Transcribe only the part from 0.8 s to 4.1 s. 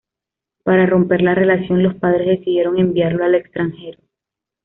romper la relación, los padres decidieron enviarlo al extranjero.